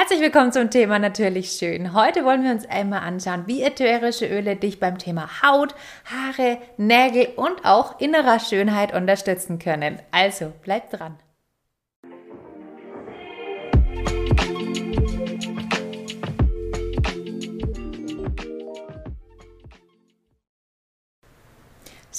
Herzlich 0.00 0.20
willkommen 0.20 0.52
zum 0.52 0.70
Thema 0.70 1.00
Natürlich 1.00 1.50
Schön. 1.50 1.92
Heute 1.92 2.24
wollen 2.24 2.44
wir 2.44 2.52
uns 2.52 2.64
einmal 2.66 3.00
anschauen, 3.00 3.48
wie 3.48 3.64
ätherische 3.64 4.26
Öle 4.26 4.54
dich 4.54 4.78
beim 4.78 4.96
Thema 4.96 5.42
Haut, 5.42 5.74
Haare, 6.04 6.58
Nägel 6.76 7.30
und 7.34 7.64
auch 7.64 7.98
innerer 7.98 8.38
Schönheit 8.38 8.94
unterstützen 8.94 9.58
können. 9.58 9.98
Also 10.12 10.52
bleib 10.62 10.92
dran. 10.92 11.18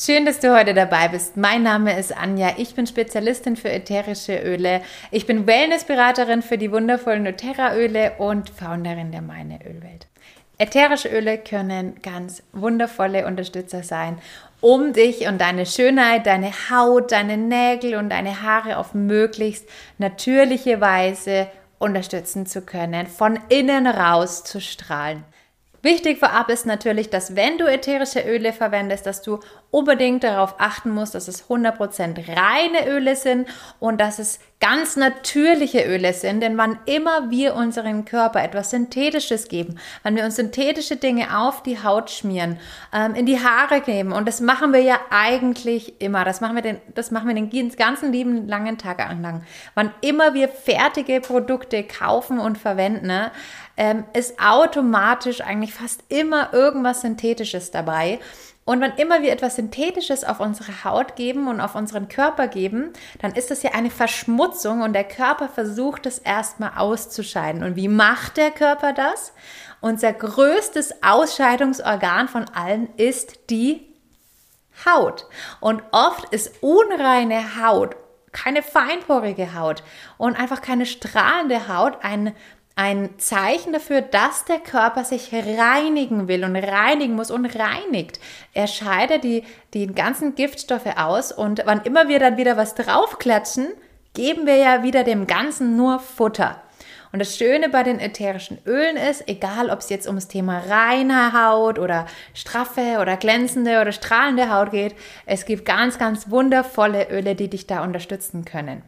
Schön, 0.01 0.25
dass 0.25 0.39
du 0.39 0.57
heute 0.57 0.73
dabei 0.73 1.09
bist. 1.09 1.35
Mein 1.35 1.63
Name 1.63 1.99
ist 1.99 2.15
Anja. 2.15 2.53
Ich 2.55 2.73
bin 2.73 2.87
Spezialistin 2.87 3.57
für 3.57 3.69
ätherische 3.69 4.37
Öle. 4.37 4.81
Ich 5.11 5.25
bin 5.25 5.45
Wellnessberaterin 5.45 6.41
für 6.41 6.57
die 6.57 6.71
wundervollen 6.71 7.25
doTERRA-Öle 7.25 8.13
und 8.17 8.49
Founderin 8.49 9.11
der 9.11 9.21
Meine 9.21 9.59
Ölwelt. 9.65 10.07
Ätherische 10.57 11.09
Öle 11.09 11.37
können 11.37 12.01
ganz 12.01 12.43
wundervolle 12.53 13.27
Unterstützer 13.27 13.83
sein, 13.83 14.19
um 14.61 14.93
dich 14.93 15.27
und 15.27 15.41
deine 15.41 15.65
Schönheit, 15.65 16.27
deine 16.27 16.53
Haut, 16.69 17.11
deine 17.11 17.35
Nägel 17.35 17.95
und 17.95 18.07
deine 18.09 18.41
Haare 18.41 18.77
auf 18.77 18.93
möglichst 18.93 19.67
natürliche 19.97 20.79
Weise 20.79 21.47
unterstützen 21.77 22.45
zu 22.45 22.61
können, 22.61 23.05
von 23.05 23.37
innen 23.49 23.85
raus 23.85 24.45
zu 24.45 24.61
strahlen. 24.61 25.25
Wichtig 25.81 26.19
vorab 26.19 26.49
ist 26.49 26.65
natürlich, 26.65 27.09
dass 27.09 27.37
wenn 27.37 27.57
du 27.57 27.65
ätherische 27.65 28.19
Öle 28.21 28.51
verwendest, 28.51 29.05
dass 29.05 29.21
du 29.21 29.39
unbedingt 29.71 30.23
darauf 30.23 30.55
achten 30.57 30.89
musst, 30.89 31.15
dass 31.15 31.27
es 31.27 31.47
100% 31.47 32.27
reine 32.27 32.87
Öle 32.87 33.15
sind 33.15 33.47
und 33.79 34.01
dass 34.01 34.17
es 34.17 34.39
ganz 34.59 34.95
natürliche 34.95 35.83
Öle 35.83 36.13
sind. 36.13 36.41
Denn 36.41 36.57
wann 36.57 36.79
immer 36.85 37.29
wir 37.29 37.55
unserem 37.55 38.03
Körper 38.03 38.43
etwas 38.43 38.71
Synthetisches 38.71 39.47
geben, 39.47 39.79
wenn 40.03 40.15
wir 40.15 40.25
uns 40.25 40.35
synthetische 40.35 40.97
Dinge 40.97 41.37
auf 41.37 41.63
die 41.63 41.81
Haut 41.83 42.09
schmieren, 42.09 42.59
ähm, 42.93 43.15
in 43.15 43.25
die 43.25 43.39
Haare 43.39 43.81
geben, 43.81 44.11
und 44.11 44.27
das 44.27 44.41
machen 44.41 44.73
wir 44.73 44.81
ja 44.81 44.99
eigentlich 45.11 46.01
immer, 46.01 46.25
das 46.25 46.41
machen 46.41 46.55
wir 46.55 46.63
den, 46.63 46.77
das 46.95 47.11
machen 47.11 47.27
wir 47.27 47.35
den 47.35 47.75
ganzen 47.75 48.11
lieben 48.11 48.47
langen 48.47 48.77
Tag 48.77 48.97
lang. 49.21 49.43
Wann 49.75 49.91
immer 50.01 50.33
wir 50.33 50.49
fertige 50.49 51.21
Produkte 51.21 51.83
kaufen 51.83 52.39
und 52.39 52.57
verwenden, 52.57 53.07
ne, 53.07 53.31
ähm, 53.77 54.03
ist 54.13 54.39
automatisch 54.41 55.39
eigentlich 55.41 55.73
fast 55.73 56.03
immer 56.09 56.53
irgendwas 56.53 57.01
Synthetisches 57.01 57.71
dabei. 57.71 58.19
Und 58.69 58.81
wann 58.81 58.97
immer 58.97 59.23
wir 59.23 59.31
etwas 59.31 59.55
Synthetisches 59.55 60.23
auf 60.23 60.39
unsere 60.39 60.83
Haut 60.83 61.15
geben 61.15 61.47
und 61.47 61.59
auf 61.59 61.73
unseren 61.73 62.07
Körper 62.07 62.47
geben, 62.47 62.93
dann 63.19 63.33
ist 63.33 63.49
das 63.49 63.63
ja 63.63 63.71
eine 63.71 63.89
Verschmutzung 63.89 64.83
und 64.83 64.93
der 64.93 65.05
Körper 65.05 65.49
versucht 65.49 66.05
es 66.05 66.19
erstmal 66.19 66.73
auszuscheiden. 66.75 67.63
Und 67.63 67.75
wie 67.75 67.87
macht 67.87 68.37
der 68.37 68.51
Körper 68.51 68.93
das? 68.93 69.33
Unser 69.81 70.13
größtes 70.13 71.01
Ausscheidungsorgan 71.01 72.27
von 72.27 72.45
allen 72.53 72.89
ist 72.95 73.49
die 73.49 73.87
Haut. 74.85 75.25
Und 75.61 75.81
oft 75.91 76.31
ist 76.31 76.61
unreine 76.61 77.59
Haut, 77.59 77.95
keine 78.33 78.61
feinporige 78.61 79.55
Haut 79.55 79.81
und 80.19 80.39
einfach 80.39 80.61
keine 80.61 80.85
strahlende 80.85 81.67
Haut 81.75 81.97
ein 82.03 82.35
ein 82.79 83.09
Zeichen 83.17 83.73
dafür, 83.73 84.01
dass 84.01 84.45
der 84.45 84.59
Körper 84.59 85.03
sich 85.03 85.33
reinigen 85.33 86.29
will 86.29 86.45
und 86.45 86.55
reinigen 86.55 87.13
muss 87.13 87.29
und 87.29 87.45
reinigt. 87.45 88.21
Er 88.53 88.67
scheidet 88.67 89.25
die, 89.25 89.43
die 89.73 89.87
ganzen 89.87 90.33
Giftstoffe 90.33 90.95
aus 90.95 91.33
und 91.33 91.61
wann 91.65 91.81
immer 91.81 92.07
wir 92.07 92.19
dann 92.19 92.37
wieder 92.37 92.55
was 92.55 92.75
draufklatschen, 92.75 93.67
geben 94.13 94.47
wir 94.47 94.55
ja 94.55 94.81
wieder 94.81 95.03
dem 95.03 95.27
Ganzen 95.27 95.75
nur 95.75 95.99
Futter. 95.99 96.61
Und 97.11 97.19
das 97.19 97.35
Schöne 97.35 97.67
bei 97.67 97.83
den 97.83 97.99
ätherischen 97.99 98.59
Ölen 98.65 98.95
ist, 98.95 99.27
egal 99.27 99.71
ob 99.71 99.79
es 99.79 99.89
jetzt 99.89 100.07
ums 100.07 100.29
Thema 100.29 100.59
reine 100.59 101.33
Haut 101.33 101.79
oder 101.79 102.05
straffe 102.33 102.99
oder 103.01 103.17
glänzende 103.17 103.81
oder 103.81 103.91
strahlende 103.91 104.53
Haut 104.53 104.71
geht, 104.71 104.95
es 105.25 105.45
gibt 105.45 105.65
ganz, 105.65 105.97
ganz 105.97 106.29
wundervolle 106.29 107.09
Öle, 107.09 107.35
die 107.35 107.49
dich 107.49 107.67
da 107.67 107.83
unterstützen 107.83 108.45
können. 108.45 108.83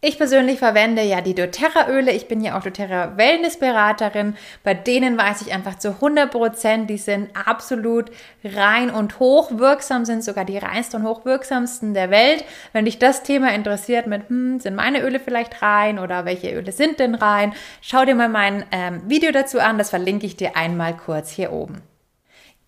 Ich 0.00 0.16
persönlich 0.16 0.60
verwende 0.60 1.02
ja 1.02 1.20
die 1.20 1.34
doTERRA-Öle. 1.34 2.12
Ich 2.12 2.28
bin 2.28 2.40
ja 2.40 2.56
auch 2.56 2.62
doTERRA 2.62 3.16
Wellness-Beraterin. 3.16 4.36
Bei 4.62 4.72
denen 4.72 5.18
weiß 5.18 5.42
ich 5.42 5.52
einfach 5.52 5.76
zu 5.76 5.88
100 5.88 6.30
Prozent, 6.30 6.88
die 6.88 6.98
sind 6.98 7.30
absolut 7.34 8.12
rein 8.44 8.90
und 8.90 9.18
hochwirksam, 9.18 10.04
sind 10.04 10.22
sogar 10.22 10.44
die 10.44 10.58
reinsten 10.58 11.00
und 11.00 11.08
hochwirksamsten 11.08 11.94
der 11.94 12.10
Welt. 12.10 12.44
Wenn 12.72 12.84
dich 12.84 13.00
das 13.00 13.24
Thema 13.24 13.52
interessiert 13.52 14.06
mit, 14.06 14.28
hm, 14.28 14.60
sind 14.60 14.76
meine 14.76 15.02
Öle 15.02 15.18
vielleicht 15.18 15.62
rein 15.62 15.98
oder 15.98 16.24
welche 16.24 16.52
Öle 16.52 16.70
sind 16.70 17.00
denn 17.00 17.16
rein, 17.16 17.52
schau 17.80 18.04
dir 18.04 18.14
mal 18.14 18.28
mein 18.28 18.66
ähm, 18.70 19.02
Video 19.06 19.32
dazu 19.32 19.58
an. 19.58 19.78
Das 19.78 19.90
verlinke 19.90 20.26
ich 20.26 20.36
dir 20.36 20.56
einmal 20.56 20.96
kurz 20.96 21.28
hier 21.28 21.50
oben. 21.50 21.87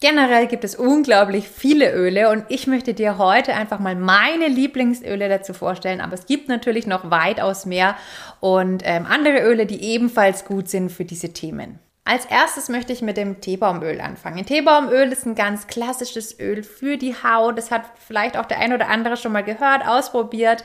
Generell 0.00 0.46
gibt 0.46 0.64
es 0.64 0.74
unglaublich 0.74 1.46
viele 1.46 1.92
Öle 1.92 2.30
und 2.30 2.44
ich 2.48 2.66
möchte 2.66 2.94
dir 2.94 3.18
heute 3.18 3.52
einfach 3.52 3.80
mal 3.80 3.94
meine 3.94 4.48
Lieblingsöle 4.48 5.28
dazu 5.28 5.52
vorstellen. 5.52 6.00
Aber 6.00 6.14
es 6.14 6.24
gibt 6.24 6.48
natürlich 6.48 6.86
noch 6.86 7.10
weitaus 7.10 7.66
mehr 7.66 7.96
und 8.40 8.82
ähm, 8.86 9.04
andere 9.06 9.42
Öle, 9.42 9.66
die 9.66 9.82
ebenfalls 9.82 10.46
gut 10.46 10.70
sind 10.70 10.90
für 10.90 11.04
diese 11.04 11.34
Themen. 11.34 11.78
Als 12.10 12.24
erstes 12.24 12.68
möchte 12.68 12.92
ich 12.92 13.02
mit 13.02 13.16
dem 13.16 13.40
Teebaumöl 13.40 14.00
anfangen. 14.00 14.44
Teebaumöl 14.44 15.12
ist 15.12 15.26
ein 15.26 15.36
ganz 15.36 15.68
klassisches 15.68 16.40
Öl 16.40 16.64
für 16.64 16.96
die 16.96 17.14
Haut. 17.14 17.56
Das 17.56 17.70
hat 17.70 17.82
vielleicht 18.04 18.36
auch 18.36 18.46
der 18.46 18.58
ein 18.58 18.72
oder 18.72 18.88
andere 18.88 19.16
schon 19.16 19.30
mal 19.30 19.44
gehört, 19.44 19.86
ausprobiert. 19.86 20.64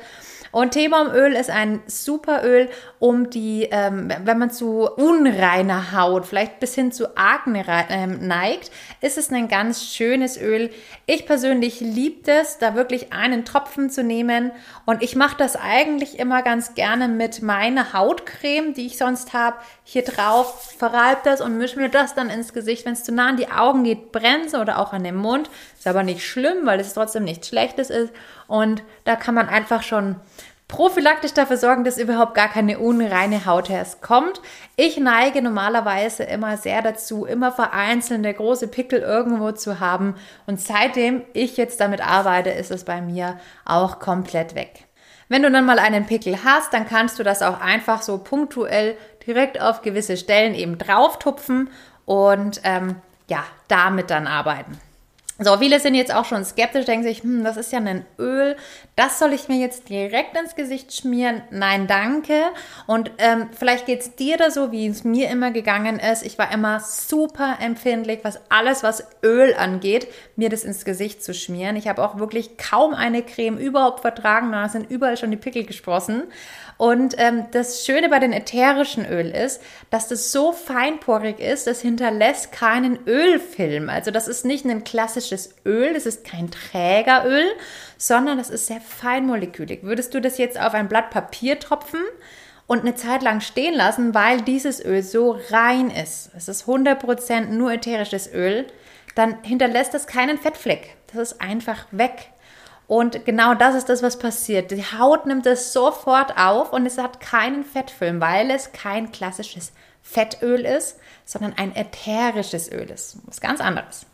Und 0.55 0.71
Teebaumöl 0.71 1.33
ist 1.33 1.49
ein 1.49 1.81
super 1.85 2.45
Öl, 2.45 2.69
um 2.99 3.29
die, 3.29 3.67
ähm, 3.71 4.09
wenn 4.23 4.37
man 4.37 4.51
zu 4.51 4.89
unreiner 4.89 5.91
Haut, 5.91 6.25
vielleicht 6.25 6.61
bis 6.61 6.73
hin 6.73 6.93
zu 6.93 7.17
Akne 7.17 7.65
ähm, 7.89 8.25
neigt, 8.25 8.71
ist 9.01 9.17
es 9.17 9.29
ein 9.31 9.49
ganz 9.49 9.83
schönes 9.83 10.39
Öl. 10.39 10.69
Ich 11.07 11.25
persönlich 11.25 11.81
liebe 11.81 12.23
das, 12.23 12.57
da 12.57 12.73
wirklich 12.73 13.11
einen 13.11 13.43
Tropfen 13.43 13.89
zu 13.89 14.01
nehmen. 14.01 14.53
Und 14.85 15.03
ich 15.03 15.17
mache 15.17 15.35
das 15.37 15.57
eigentlich 15.57 16.19
immer 16.19 16.41
ganz 16.41 16.73
gerne 16.73 17.09
mit 17.09 17.41
meiner 17.41 17.91
Hautcreme, 17.91 18.73
die 18.73 18.85
ich 18.85 18.97
sonst 18.97 19.33
habe, 19.33 19.57
hier 19.83 20.03
drauf, 20.03 20.73
verreib 20.77 21.23
das 21.23 21.34
und 21.41 21.57
mische 21.57 21.77
mir 21.77 21.89
das 21.89 22.15
dann 22.15 22.29
ins 22.29 22.53
Gesicht. 22.53 22.85
Wenn 22.85 22.93
es 22.93 23.03
zu 23.03 23.11
nah 23.11 23.29
an 23.29 23.37
die 23.37 23.49
Augen 23.49 23.83
geht, 23.83 24.11
brennt 24.11 24.53
oder 24.53 24.79
auch 24.79 24.93
an 24.93 25.03
den 25.03 25.15
Mund. 25.15 25.49
Ist 25.77 25.87
aber 25.87 26.03
nicht 26.03 26.25
schlimm, 26.25 26.65
weil 26.65 26.79
es 26.79 26.93
trotzdem 26.93 27.23
nichts 27.23 27.47
Schlechtes 27.47 27.89
ist. 27.89 28.13
Und 28.47 28.83
da 29.03 29.15
kann 29.15 29.35
man 29.35 29.49
einfach 29.49 29.83
schon 29.83 30.17
prophylaktisch 30.67 31.33
dafür 31.33 31.57
sorgen, 31.57 31.83
dass 31.83 31.97
überhaupt 31.97 32.33
gar 32.33 32.47
keine 32.49 32.79
unreine 32.79 33.45
Haut 33.45 33.69
erst 33.69 34.01
kommt. 34.01 34.41
Ich 34.75 34.97
neige 34.97 35.41
normalerweise 35.41 36.23
immer 36.23 36.57
sehr 36.57 36.81
dazu, 36.81 37.25
immer 37.25 37.51
vereinzelte 37.51 38.33
große 38.33 38.67
Pickel 38.67 39.01
irgendwo 39.01 39.51
zu 39.51 39.79
haben. 39.79 40.15
Und 40.47 40.59
seitdem 40.59 41.23
ich 41.33 41.57
jetzt 41.57 41.79
damit 41.79 42.05
arbeite, 42.05 42.49
ist 42.49 42.71
es 42.71 42.83
bei 42.83 43.01
mir 43.01 43.39
auch 43.63 43.99
komplett 43.99 44.55
weg. 44.55 44.84
Wenn 45.27 45.43
du 45.43 45.51
dann 45.51 45.65
mal 45.65 45.79
einen 45.79 46.05
Pickel 46.05 46.43
hast, 46.43 46.73
dann 46.73 46.87
kannst 46.87 47.17
du 47.17 47.23
das 47.23 47.41
auch 47.41 47.59
einfach 47.59 48.01
so 48.01 48.19
punktuell 48.19 48.95
direkt 49.25 49.59
auf 49.59 49.81
gewisse 49.81 50.17
Stellen 50.17 50.53
eben 50.53 50.77
drauf 50.77 51.17
tupfen 51.17 51.69
und 52.05 52.61
ähm, 52.63 52.97
ja, 53.27 53.43
damit 53.67 54.11
dann 54.11 54.27
arbeiten. 54.27 54.79
So, 55.37 55.57
viele 55.57 55.81
sind 55.81 55.95
jetzt 55.95 56.15
auch 56.15 56.23
schon 56.23 56.45
skeptisch, 56.45 56.85
denken 56.85 57.03
sich, 57.03 57.23
hm, 57.23 57.43
das 57.43 57.57
ist 57.57 57.73
ja 57.73 57.79
ein 57.79 58.05
Öl, 58.17 58.55
das 58.95 59.19
soll 59.19 59.33
ich 59.33 59.49
mir 59.49 59.57
jetzt 59.57 59.89
direkt 59.89 60.37
ins 60.37 60.55
Gesicht 60.55 60.95
schmieren? 60.95 61.41
Nein, 61.51 61.87
danke. 61.87 62.41
Und 62.87 63.11
ähm, 63.17 63.49
vielleicht 63.51 63.85
geht's 63.85 64.15
dir 64.15 64.37
da 64.37 64.49
so, 64.49 64.71
wie 64.71 64.87
es 64.87 65.03
mir 65.03 65.29
immer 65.29 65.51
gegangen 65.51 65.99
ist. 65.99 66.25
Ich 66.25 66.37
war 66.37 66.53
immer 66.53 66.79
super 66.79 67.57
empfindlich, 67.59 68.19
was 68.23 68.39
alles, 68.47 68.81
was 68.81 69.05
Öl 69.23 69.53
angeht, 69.55 70.07
mir 70.37 70.47
das 70.47 70.63
ins 70.63 70.85
Gesicht 70.85 71.21
zu 71.21 71.33
schmieren. 71.33 71.75
Ich 71.75 71.89
habe 71.89 72.01
auch 72.01 72.17
wirklich 72.17 72.55
kaum 72.55 72.93
eine 72.93 73.21
Creme 73.21 73.57
überhaupt 73.57 73.99
vertragen, 73.99 74.53
da 74.53 74.69
sind 74.69 74.89
überall 74.89 75.17
schon 75.17 75.31
die 75.31 75.37
Pickel 75.37 75.65
gesprossen. 75.65 76.23
Und 76.77 77.15
ähm, 77.17 77.45
das 77.51 77.85
Schöne 77.85 78.09
bei 78.09 78.19
den 78.19 78.33
ätherischen 78.33 79.05
Öl 79.05 79.31
ist, 79.31 79.61
dass 79.89 80.09
das 80.09 80.33
so 80.33 80.51
feinporig 80.51 81.39
ist, 81.39 81.67
das 81.67 81.79
hinterlässt 81.79 82.51
keinen 82.51 82.99
Ölfilm. 83.07 83.89
Also 83.89 84.11
das 84.11 84.27
ist 84.27 84.43
nicht 84.43 84.65
ein 84.65 84.83
klassisches 84.83 85.24
Öl, 85.65 85.93
das 85.93 86.05
ist 86.05 86.23
kein 86.23 86.51
Trägeröl, 86.51 87.47
sondern 87.97 88.37
das 88.37 88.49
ist 88.49 88.67
sehr 88.67 88.81
feinmolekülig. 88.81 89.83
Würdest 89.83 90.13
du 90.13 90.21
das 90.21 90.37
jetzt 90.37 90.59
auf 90.59 90.73
ein 90.73 90.87
Blatt 90.87 91.09
Papier 91.09 91.59
tropfen 91.59 92.01
und 92.67 92.81
eine 92.81 92.95
Zeit 92.95 93.21
lang 93.21 93.41
stehen 93.41 93.73
lassen, 93.73 94.13
weil 94.13 94.41
dieses 94.41 94.83
Öl 94.83 95.03
so 95.03 95.39
rein 95.49 95.89
ist, 95.89 96.31
es 96.35 96.47
ist 96.47 96.65
100% 96.65 97.47
nur 97.47 97.73
ätherisches 97.73 98.31
Öl, 98.31 98.67
dann 99.15 99.43
hinterlässt 99.43 99.93
das 99.93 100.07
keinen 100.07 100.37
Fettfleck. 100.37 100.95
Das 101.07 101.31
ist 101.31 101.41
einfach 101.41 101.85
weg. 101.91 102.31
Und 102.87 103.25
genau 103.25 103.55
das 103.55 103.75
ist 103.75 103.89
das, 103.89 104.03
was 104.03 104.19
passiert. 104.19 104.69
Die 104.71 104.83
Haut 104.83 105.25
nimmt 105.25 105.45
es 105.47 105.73
sofort 105.73 106.37
auf 106.37 106.71
und 106.71 106.85
es 106.85 106.97
hat 106.97 107.19
keinen 107.19 107.63
Fettfilm, 107.63 108.21
weil 108.21 108.51
es 108.51 108.73
kein 108.73 109.11
klassisches 109.11 109.71
Fettöl 110.03 110.65
ist, 110.65 110.97
sondern 111.25 111.53
ein 111.57 111.75
ätherisches 111.75 112.71
Öl 112.71 112.89
ist. 112.91 113.17
Was 113.25 113.41
ganz 113.41 113.59
anderes. 113.59 114.05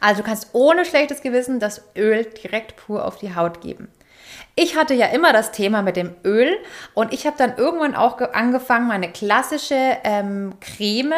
Also 0.00 0.22
du 0.22 0.28
kannst 0.28 0.48
ohne 0.52 0.84
schlechtes 0.84 1.22
Gewissen 1.22 1.60
das 1.60 1.82
Öl 1.96 2.24
direkt 2.24 2.76
pur 2.76 3.04
auf 3.04 3.16
die 3.18 3.34
Haut 3.34 3.60
geben. 3.60 3.88
Ich 4.56 4.76
hatte 4.76 4.94
ja 4.94 5.06
immer 5.06 5.32
das 5.32 5.52
Thema 5.52 5.82
mit 5.82 5.96
dem 5.96 6.14
Öl 6.24 6.56
und 6.94 7.12
ich 7.12 7.26
habe 7.26 7.36
dann 7.36 7.56
irgendwann 7.56 7.94
auch 7.94 8.20
angefangen, 8.20 8.86
meine 8.86 9.10
klassische 9.10 9.98
ähm, 10.04 10.54
Creme 10.60 11.14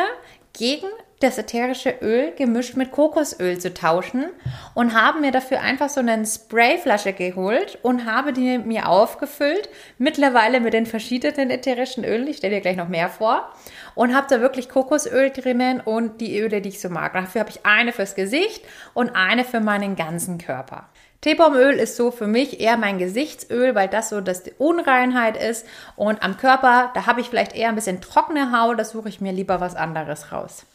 gegen 0.52 0.88
das 1.20 1.38
ätherische 1.38 1.94
Öl 2.02 2.32
gemischt 2.36 2.76
mit 2.76 2.90
Kokosöl 2.90 3.58
zu 3.58 3.72
tauschen 3.72 4.26
und 4.74 4.94
habe 4.94 5.20
mir 5.20 5.32
dafür 5.32 5.60
einfach 5.60 5.88
so 5.88 6.00
eine 6.00 6.26
Sprayflasche 6.26 7.14
geholt 7.14 7.78
und 7.82 8.04
habe 8.04 8.34
die 8.34 8.58
mir 8.58 8.88
aufgefüllt, 8.88 9.70
mittlerweile 9.96 10.60
mit 10.60 10.74
den 10.74 10.84
verschiedenen 10.84 11.50
ätherischen 11.50 12.04
Ölen, 12.04 12.26
ich 12.26 12.36
stelle 12.36 12.56
dir 12.56 12.60
gleich 12.60 12.76
noch 12.76 12.88
mehr 12.88 13.08
vor, 13.08 13.50
und 13.94 14.14
habe 14.14 14.26
da 14.28 14.42
wirklich 14.42 14.68
Kokosöl 14.68 15.30
drinnen 15.30 15.80
und 15.80 16.20
die 16.20 16.38
Öle, 16.38 16.60
die 16.60 16.68
ich 16.68 16.80
so 16.80 16.90
mag. 16.90 17.14
Dafür 17.14 17.40
habe 17.40 17.50
ich 17.50 17.64
eine 17.64 17.92
fürs 17.92 18.14
Gesicht 18.14 18.62
und 18.92 19.16
eine 19.16 19.44
für 19.44 19.60
meinen 19.60 19.96
ganzen 19.96 20.36
Körper. 20.36 20.88
Teebaumöl 21.22 21.76
ist 21.76 21.96
so 21.96 22.10
für 22.10 22.26
mich 22.26 22.60
eher 22.60 22.76
mein 22.76 22.98
Gesichtsöl, 22.98 23.74
weil 23.74 23.88
das 23.88 24.10
so 24.10 24.20
das 24.20 24.42
die 24.42 24.52
Unreinheit 24.58 25.42
ist. 25.42 25.66
Und 25.96 26.22
am 26.22 26.36
Körper, 26.36 26.90
da 26.94 27.06
habe 27.06 27.22
ich 27.22 27.30
vielleicht 27.30 27.56
eher 27.56 27.70
ein 27.70 27.74
bisschen 27.74 28.02
trockene 28.02 28.52
Haut, 28.52 28.78
da 28.78 28.84
suche 28.84 29.08
ich 29.08 29.22
mir 29.22 29.32
lieber 29.32 29.60
was 29.60 29.74
anderes 29.74 30.30
raus. 30.30 30.66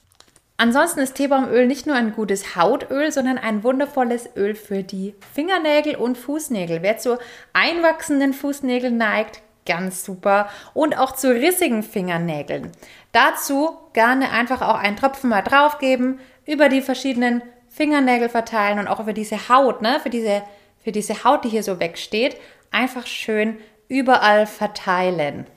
Ansonsten 0.61 0.99
ist 0.99 1.15
Teebaumöl 1.15 1.65
nicht 1.65 1.87
nur 1.87 1.95
ein 1.95 2.13
gutes 2.13 2.55
Hautöl, 2.55 3.11
sondern 3.11 3.39
ein 3.39 3.63
wundervolles 3.63 4.29
Öl 4.35 4.53
für 4.53 4.83
die 4.83 5.15
Fingernägel 5.33 5.95
und 5.95 6.19
Fußnägel. 6.19 6.83
Wer 6.83 6.99
zu 6.99 7.17
einwachsenden 7.51 8.31
Fußnägeln 8.31 8.95
neigt, 8.95 9.41
ganz 9.65 10.05
super. 10.05 10.49
Und 10.75 10.95
auch 10.99 11.13
zu 11.13 11.31
rissigen 11.31 11.81
Fingernägeln. 11.81 12.71
Dazu 13.11 13.75
gerne 13.93 14.29
einfach 14.29 14.61
auch 14.61 14.75
einen 14.75 14.97
Tropfen 14.97 15.31
mal 15.31 15.41
draufgeben, 15.41 16.19
über 16.45 16.69
die 16.69 16.81
verschiedenen 16.81 17.41
Fingernägel 17.69 18.29
verteilen 18.29 18.77
und 18.77 18.87
auch 18.87 18.99
über 18.99 19.13
diese 19.13 19.49
Haut, 19.49 19.81
ne, 19.81 19.99
für 19.99 20.11
diese, 20.11 20.43
für 20.83 20.91
diese 20.91 21.23
Haut, 21.23 21.43
die 21.43 21.49
hier 21.49 21.63
so 21.63 21.79
wegsteht, 21.79 22.37
einfach 22.69 23.07
schön 23.07 23.57
überall 23.87 24.45
verteilen. 24.45 25.47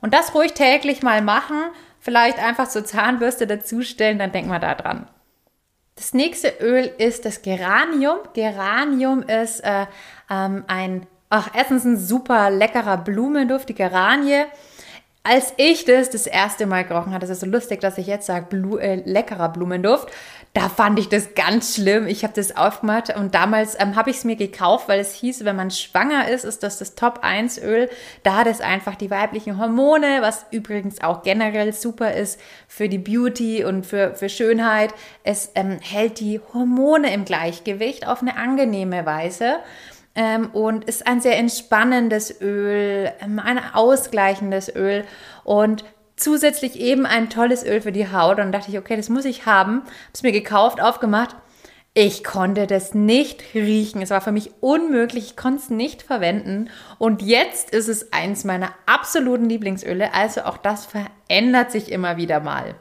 Und 0.00 0.12
das 0.12 0.34
ruhig 0.34 0.54
täglich 0.54 1.04
mal 1.04 1.22
machen 1.22 1.66
vielleicht 2.04 2.38
einfach 2.38 2.68
so 2.68 2.82
Zahnbürste 2.82 3.46
dazustellen, 3.46 4.18
dann 4.18 4.30
denkt 4.30 4.50
man 4.50 4.60
da 4.60 4.74
dran. 4.74 5.08
Das 5.96 6.12
nächste 6.12 6.48
Öl 6.60 6.92
ist 6.98 7.24
das 7.24 7.40
Geranium. 7.40 8.18
Geranium 8.34 9.22
ist 9.22 9.60
äh, 9.60 9.86
ähm, 10.30 10.64
ein, 10.66 11.06
ach, 11.30 11.50
erstens 11.54 11.84
ein 11.84 11.96
super 11.96 12.50
leckerer 12.50 12.98
Blumenduft, 12.98 13.70
die 13.70 13.74
Geranie. 13.74 14.44
Als 15.22 15.54
ich 15.56 15.86
das 15.86 16.10
das 16.10 16.26
erste 16.26 16.66
Mal 16.66 16.84
gerochen 16.84 17.14
hatte, 17.14 17.26
das 17.26 17.30
ist 17.30 17.40
so 17.40 17.46
lustig, 17.46 17.80
dass 17.80 17.96
ich 17.96 18.06
jetzt 18.06 18.26
sage, 18.26 18.46
Blu 18.50 18.76
äh, 18.76 18.96
leckerer 18.96 19.48
Blumenduft, 19.48 20.10
da 20.54 20.68
fand 20.68 21.00
ich 21.00 21.08
das 21.08 21.34
ganz 21.34 21.74
schlimm. 21.74 22.06
Ich 22.06 22.22
habe 22.22 22.32
das 22.32 22.56
aufgemacht 22.56 23.14
und 23.16 23.34
damals 23.34 23.76
ähm, 23.80 23.96
habe 23.96 24.10
ich 24.10 24.18
es 24.18 24.24
mir 24.24 24.36
gekauft, 24.36 24.88
weil 24.88 25.00
es 25.00 25.12
hieß, 25.12 25.44
wenn 25.44 25.56
man 25.56 25.72
schwanger 25.72 26.28
ist, 26.28 26.44
ist 26.44 26.62
das 26.62 26.78
das 26.78 26.94
Top 26.94 27.18
1 27.22 27.58
Öl. 27.58 27.90
Da 28.22 28.36
hat 28.36 28.46
es 28.46 28.60
einfach 28.60 28.94
die 28.94 29.10
weiblichen 29.10 29.58
Hormone, 29.58 30.18
was 30.20 30.46
übrigens 30.52 31.02
auch 31.02 31.24
generell 31.24 31.72
super 31.72 32.14
ist 32.14 32.38
für 32.68 32.88
die 32.88 32.98
Beauty 32.98 33.64
und 33.64 33.84
für, 33.84 34.14
für 34.14 34.28
Schönheit. 34.28 34.94
Es 35.24 35.50
ähm, 35.56 35.80
hält 35.80 36.20
die 36.20 36.40
Hormone 36.54 37.12
im 37.12 37.24
Gleichgewicht 37.24 38.06
auf 38.06 38.22
eine 38.22 38.36
angenehme 38.36 39.04
Weise. 39.04 39.56
Ähm, 40.14 40.50
und 40.52 40.84
ist 40.84 41.08
ein 41.08 41.20
sehr 41.20 41.36
entspannendes 41.36 42.40
Öl, 42.40 43.10
ähm, 43.20 43.40
ein 43.40 43.58
ausgleichendes 43.74 44.72
Öl 44.72 45.04
und 45.42 45.84
zusätzlich 46.16 46.78
eben 46.78 47.06
ein 47.06 47.30
tolles 47.30 47.64
Öl 47.64 47.80
für 47.80 47.92
die 47.92 48.10
Haut. 48.10 48.38
Und 48.38 48.52
dachte 48.52 48.70
ich, 48.70 48.78
okay, 48.78 48.96
das 48.96 49.08
muss 49.08 49.24
ich 49.24 49.46
haben. 49.46 49.80
Habe 49.80 49.90
es 50.12 50.22
mir 50.22 50.32
gekauft, 50.32 50.80
aufgemacht. 50.80 51.36
Ich 51.96 52.24
konnte 52.24 52.66
das 52.66 52.92
nicht 52.92 53.54
riechen. 53.54 54.02
Es 54.02 54.10
war 54.10 54.20
für 54.20 54.32
mich 54.32 54.50
unmöglich. 54.60 55.26
Ich 55.26 55.36
konnte 55.36 55.62
es 55.62 55.70
nicht 55.70 56.02
verwenden. 56.02 56.68
Und 56.98 57.22
jetzt 57.22 57.70
ist 57.70 57.88
es 57.88 58.12
eins 58.12 58.42
meiner 58.44 58.70
absoluten 58.86 59.48
Lieblingsöle. 59.48 60.12
Also 60.12 60.42
auch 60.42 60.56
das 60.56 60.86
verändert 60.86 61.70
sich 61.70 61.92
immer 61.92 62.16
wieder 62.16 62.40
mal. 62.40 62.74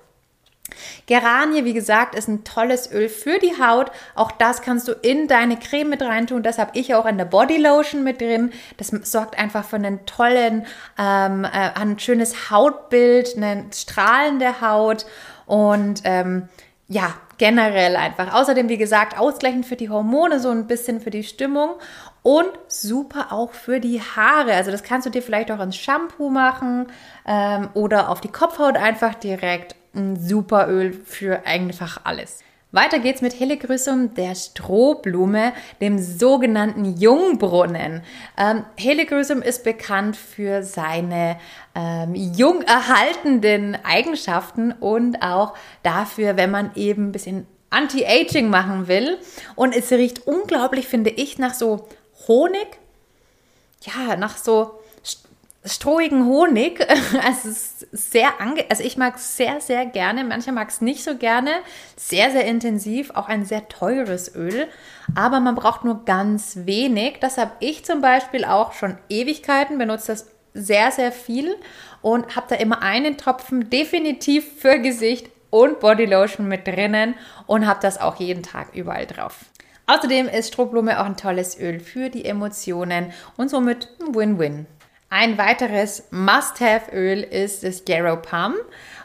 Geranie, 1.07 1.65
wie 1.65 1.74
gesagt, 1.74 2.15
ist 2.15 2.27
ein 2.27 2.44
tolles 2.44 2.91
Öl 2.91 3.09
für 3.09 3.39
die 3.39 3.62
Haut. 3.62 3.91
Auch 4.15 4.31
das 4.31 4.62
kannst 4.62 4.88
du 4.88 4.94
in 4.94 5.27
deine 5.27 5.57
Creme 5.57 5.89
mit 5.89 6.01
reintun. 6.01 6.44
Das 6.44 6.57
habe 6.57 6.71
ich 6.74 6.95
auch 6.95 7.06
in 7.06 7.18
der 7.18 7.25
Body 7.25 7.57
Lotion 7.57 8.03
mit 8.03 8.21
drin. 8.21 8.51
Das 8.77 8.88
sorgt 8.88 9.38
einfach 9.38 9.65
für 9.65 9.77
einen 9.77 10.06
tollen, 10.06 10.65
ähm, 10.97 11.45
äh, 11.45 11.71
ein 11.75 12.00
schönes 12.00 12.50
Hautbild, 12.50 13.38
eine 13.38 13.65
strahlende 13.74 14.62
Haut 14.62 15.06
und 15.45 16.01
ähm, 16.03 16.50
ja, 16.88 17.13
generell 17.38 17.95
einfach. 17.95 18.33
Außerdem, 18.33 18.69
wie 18.69 18.77
gesagt, 18.77 19.18
ausgleichend 19.18 19.65
für 19.65 19.75
die 19.75 19.89
Hormone, 19.89 20.39
so 20.39 20.50
ein 20.50 20.68
bisschen 20.68 21.01
für 21.01 21.09
die 21.09 21.24
Stimmung 21.24 21.71
und 22.21 22.50
super 22.68 23.31
auch 23.31 23.51
für 23.51 23.80
die 23.80 24.01
Haare. 24.01 24.53
Also 24.53 24.71
das 24.71 24.83
kannst 24.83 25.06
du 25.06 25.09
dir 25.09 25.21
vielleicht 25.21 25.51
auch 25.51 25.59
ins 25.59 25.75
Shampoo 25.75 26.30
machen 26.30 26.88
ähm, 27.27 27.69
oder 27.74 28.09
auf 28.09 28.21
die 28.21 28.30
Kopfhaut 28.30 28.77
einfach 28.77 29.15
direkt 29.15 29.75
ein 29.95 30.19
super 30.19 30.68
Öl 30.69 30.94
für 30.94 31.45
einfach 31.45 32.01
alles. 32.04 32.40
Weiter 32.74 32.98
geht's 32.98 33.22
mit 33.22 33.40
Heligrysum, 33.40 34.16
der 34.16 34.34
Strohblume, 34.34 35.54
dem 35.80 36.00
sogenannten 36.00 36.98
Jungbrunnen. 36.98 38.01
Ähm, 38.36 38.66
Heligrysum 38.78 39.44
ist 39.44 39.63
bekannt 39.63 40.18
für 40.18 40.63
seine 40.63 41.38
ähm, 41.75 42.16
jung 42.16 42.63
erhaltenden 42.63 43.78
Eigenschaften 43.84 44.72
und 44.72 45.22
auch 45.22 45.54
dafür, 45.84 46.36
wenn 46.36 46.50
man 46.50 46.72
eben 46.74 47.10
ein 47.10 47.12
bisschen 47.12 47.45
Anti-Aging 47.69 48.50
machen 48.50 48.88
will. 48.88 49.19
Und 49.54 49.75
es 49.75 49.92
riecht 49.92 50.25
unglaublich, 50.25 50.88
finde 50.88 51.12
ich, 51.12 51.38
nach 51.38 51.54
so 51.54 51.88
Honig. 52.28 52.80
Ja, 53.81 54.16
nach 54.16 54.38
so 54.38 54.80
strohigen 55.65 56.25
Honig. 56.25 56.86
Also 57.25 57.50
es 57.50 57.83
ist 57.92 58.12
sehr 58.12 58.42
ange 58.42 58.65
also 58.69 58.83
ich 58.83 58.98
mag 58.98 59.15
es 59.15 59.38
sehr, 59.38 59.62
sehr 59.62 59.86
gerne. 59.86 60.24
Mancher 60.24 60.51
mag 60.51 60.69
es 60.69 60.81
nicht 60.81 61.04
so 61.04 61.18
gerne. 61.18 61.51
Sehr, 61.95 62.31
sehr 62.31 62.45
intensiv. 62.45 63.12
Auch 63.12 63.30
ein 63.30 63.45
sehr 63.45 63.68
teures 63.68 64.36
Öl. 64.36 64.68
Aber 65.15 65.39
man 65.39 65.56
braucht 65.56 65.83
nur 65.83 66.06
ganz 66.06 66.60
wenig. 66.65 67.18
Das 67.19 67.38
habe 67.38 67.51
ich 67.60 67.86
zum 67.86 68.01
Beispiel 68.01 68.45
auch 68.45 68.74
schon 68.74 68.98
Ewigkeiten, 69.10 69.77
benutze 69.77 70.07
das 70.07 70.27
sehr, 70.54 70.92
sehr 70.92 71.12
viel 71.12 71.56
und 72.01 72.36
habe 72.36 72.48
da 72.50 72.56
immer 72.56 72.81
einen 72.81 73.18
Tropfen 73.18 73.69
definitiv 73.69 74.59
für 74.59 74.80
Gesicht 74.80 75.30
und 75.50 75.80
Bodylotion 75.80 76.48
mit 76.48 76.68
drinnen 76.68 77.16
und 77.48 77.68
habe 77.68 77.80
das 77.81 78.00
auch 78.00 78.16
jeden 78.18 78.44
Tag 78.44 78.74
überall 78.75 79.06
drauf. 79.06 79.45
Außerdem 79.86 80.27
ist 80.27 80.50
Strohblume 80.50 81.00
auch 81.00 81.06
ein 81.06 81.18
tolles 81.18 81.59
Öl 81.59 81.80
für 81.80 82.09
die 82.09 82.25
Emotionen 82.25 83.12
und 83.38 83.50
somit 83.50 83.89
ein 84.00 84.16
Win-Win. 84.16 84.66
Ein 85.15 85.38
weiteres 85.38 86.06
Must-Have-Öl 86.10 87.21
ist 87.21 87.63
das 87.63 87.83
Yarrow 87.88 88.19
Palm. 88.19 88.56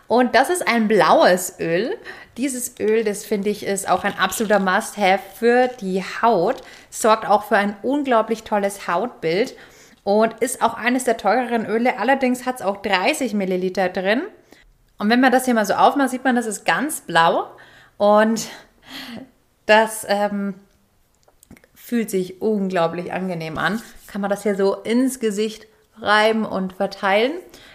Und 0.06 0.34
das 0.34 0.48
ist 0.48 0.66
ein 0.66 0.88
blaues 0.88 1.60
Öl. 1.60 1.98
Dieses 2.38 2.80
Öl, 2.80 3.04
das 3.04 3.26
finde 3.26 3.50
ich, 3.50 3.66
ist 3.66 3.90
auch 3.90 4.04
ein 4.04 4.18
absoluter 4.18 4.58
Must-Have 4.58 5.22
für 5.38 5.68
die 5.82 6.02
Haut. 6.22 6.62
Sorgt 6.88 7.28
auch 7.28 7.44
für 7.44 7.58
ein 7.58 7.76
unglaublich 7.82 8.44
tolles 8.44 8.88
Hautbild 8.88 9.54
und 10.02 10.32
ist 10.40 10.62
auch 10.62 10.72
eines 10.78 11.04
der 11.04 11.18
teureren 11.18 11.66
Öle. 11.66 11.98
Allerdings 11.98 12.46
hat 12.46 12.54
es 12.54 12.62
auch 12.62 12.78
30 12.78 13.34
Milliliter 13.34 13.90
drin. 13.90 14.22
Und 14.96 15.10
wenn 15.10 15.20
man 15.20 15.30
das 15.30 15.44
hier 15.44 15.52
mal 15.52 15.66
so 15.66 15.74
aufmacht, 15.74 16.08
sieht 16.08 16.24
man, 16.24 16.36
das 16.36 16.46
ist 16.46 16.64
ganz 16.64 17.02
blau. 17.02 17.50
Und 17.98 18.48
das 19.66 20.06
ähm, 20.08 20.54
fühlt 21.74 22.08
sich 22.08 22.40
unglaublich 22.40 23.12
angenehm 23.12 23.58
an. 23.58 23.82
Kann 24.06 24.22
man 24.22 24.30
das 24.30 24.44
hier 24.44 24.56
so 24.56 24.74
ins 24.74 25.20
Gesicht 25.20 25.67
reiben 26.00 26.44
und 26.44 26.74
verteilen. 26.74 27.32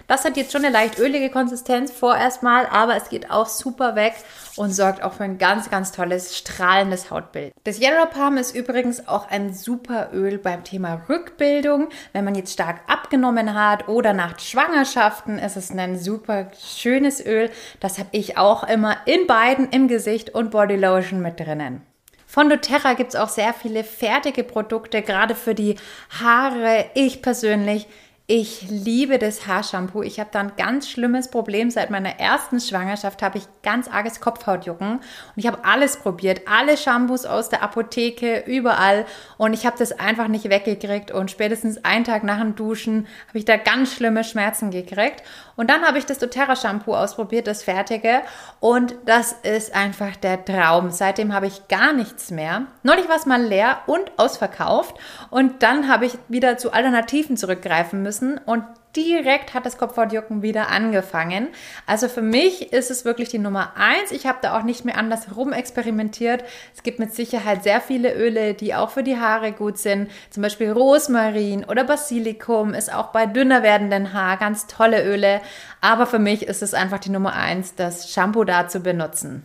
Das 0.08 0.25
hat 0.25 0.36
jetzt 0.36 0.51
schon 0.51 0.65
eine 0.65 0.74
leicht 0.74 1.00
ölige 1.00 1.30
Konsistenz 1.30 1.92
vorerst 1.92 2.44
mal, 2.44 2.68
aber 2.68 2.96
es 2.98 3.10
geht 3.10 3.32
auch 3.32 3.48
super 3.48 3.96
weg 3.96 4.13
und 4.58 4.72
sorgt 4.72 5.01
auch 5.01 5.13
für 5.13 5.24
ein 5.24 5.38
ganz, 5.38 5.70
ganz 5.70 5.92
tolles, 5.92 6.38
strahlendes 6.38 7.10
Hautbild. 7.10 7.53
Das 7.63 7.80
Yellow 7.80 8.06
Palm 8.06 8.38
ist 8.38 8.53
übrigens 8.53 9.08
auch 9.08 9.30
ein 9.30 9.53
super 9.53 10.10
Öl 10.13 10.38
beim 10.38 10.63
Thema 10.63 11.03
Rückbildung. 11.08 11.88
Wenn 12.12 12.25
man 12.25 12.36
jetzt 12.36 12.53
stark 12.53 12.82
abgenommen 12.88 13.53
hat 13.53 13.88
oder 13.88 14.13
nach 14.13 14.38
Schwangerschaften 14.39 15.39
ist 15.39 15.56
es 15.56 15.72
ein 15.72 15.98
super 15.98 16.51
schönes 16.62 17.25
Öl. 17.25 17.50
Das 17.80 17.98
habe 17.98 18.10
ich 18.12 18.38
auch 18.38 18.68
immer 18.68 18.98
in 19.06 19.25
beiden, 19.25 19.70
im 19.70 19.88
Gesicht 19.88 20.32
und 20.36 20.51
Body 20.51 20.75
Lotion 20.75 21.22
mit 21.22 21.39
drinnen. 21.39 21.82
Von 22.27 22.50
doTERRA 22.50 22.94
gibt 22.96 23.13
es 23.13 23.20
auch 23.20 23.30
sehr 23.30 23.53
viele 23.53 23.84
fertige 23.84 24.44
Produkte, 24.44 25.03
gerade 25.03 25.36
für 25.36 25.53
die 25.53 25.75
Haare. 26.20 26.86
Ich 26.96 27.22
persönlich 27.22 27.88
ich 28.25 28.70
liebe 28.70 29.20
das 29.20 29.48
Haarshampoo. 29.48 30.01
Ich 30.01 30.18
habe 30.18 30.30
da 30.32 30.39
ein 30.39 30.53
ganz 30.56 30.89
schlimmes 30.89 31.27
Problem. 31.27 31.70
Seit 31.70 31.89
meiner 31.89 32.22
ersten 32.22 32.62
Schwangerschaft 32.62 33.22
habe 33.22 33.38
ich 33.38 33.44
ganz 33.63 33.89
arges 33.89 34.22
Kopfhautjucken. 34.22 34.94
Und 34.94 35.01
ich 35.36 35.46
habe 35.46 35.65
alles 35.65 35.98
probiert. 35.98 36.44
Alle 36.48 36.77
Shampoos 36.77 37.25
aus 37.25 37.50
der 37.50 37.62
Apotheke, 37.62 38.46
überall. 38.48 39.06
Und 39.38 39.51
ich 39.51 39.65
habe 39.65 39.75
das 39.77 39.92
einfach 40.00 40.30
nicht 40.30 40.50
weggekriegt. 40.50 41.12
Und 41.12 41.32
spätestens 41.32 41.84
einen 41.84 42.06
Tag 42.06 42.24
nach 42.24 42.39
dem 42.39 42.56
Duschen 42.56 43.08
habe 43.27 43.39
ich 43.39 43.46
da 43.46 43.58
ganz 43.58 43.94
schlimme 43.94 44.24
Schmerzen 44.24 44.72
gekriegt. 44.72 45.22
Und 45.58 45.70
dann 45.70 45.84
habe 45.84 45.98
ich 45.98 46.06
das 46.06 46.18
doTERRA 46.18 46.56
Shampoo 46.56 46.96
ausprobiert, 46.96 47.46
das 47.46 47.62
fertige. 47.62 48.22
Und 48.62 48.96
das 49.03 49.34
ist 49.44 49.75
einfach 49.75 50.15
der 50.15 50.46
Traum. 50.46 50.92
Seitdem 50.92 51.34
habe 51.34 51.48
ich 51.48 51.68
gar 51.68 51.92
nichts 51.92 52.32
mehr. 52.32 52.68
Neulich 52.84 53.10
war 53.10 53.18
es 53.18 53.25
mal 53.25 53.44
leer 53.44 53.80
und 53.86 54.18
ausverkauft. 54.18 54.96
Und 55.30 55.62
dann 55.62 55.89
habe 55.89 56.06
ich 56.06 56.18
wieder 56.30 56.58
zu 56.58 56.72
Alternativen 56.72 57.36
zurückgreifen 57.36 58.01
müssen. 58.01 58.12
Und 58.22 58.63
direkt 58.96 59.53
hat 59.53 59.65
das 59.65 59.77
Kopfhautjucken 59.77 60.41
wieder 60.41 60.70
angefangen. 60.70 61.48
Also 61.88 62.08
für 62.08 62.22
mich 62.22 62.74
ist 62.74 62.91
es 62.91 63.05
wirklich 63.05 63.29
die 63.29 63.39
Nummer 63.39 63.74
eins. 63.75 64.12
Ich 64.12 64.27
habe 64.27 64.38
da 64.41 64.58
auch 64.58 64.63
nicht 64.63 64.86
mehr 64.86 64.98
anders 64.98 65.27
herum 65.27 65.51
experimentiert. 65.51 66.43
Es 66.75 66.84
gibt 66.84 67.00
mit 67.00 67.13
Sicherheit 67.13 67.63
sehr 67.63 67.82
viele 67.82 68.13
Öle, 68.13 68.53
die 68.53 68.75
auch 68.75 68.91
für 68.91 69.03
die 69.03 69.17
Haare 69.17 69.51
gut 69.51 69.77
sind. 69.77 70.12
Zum 70.29 70.43
Beispiel 70.43 70.72
Rosmarin 70.72 71.65
oder 71.65 71.84
Basilikum 71.84 72.74
ist 72.74 72.93
auch 72.93 73.08
bei 73.08 73.25
dünner 73.25 73.63
werdenden 73.63 74.13
Haar 74.13 74.38
ganz 74.38 74.67
tolle 74.67 75.03
Öle. 75.03 75.41
Aber 75.82 76.05
für 76.05 76.20
mich 76.20 76.43
ist 76.48 76.62
es 76.62 76.74
einfach 76.74 77.00
die 77.00 77.10
Nummer 77.10 77.34
eins, 77.34 77.75
das 77.75 78.12
Shampoo 78.12 78.43
da 78.43 78.67
zu 78.67 78.82
benutzen. 78.82 79.43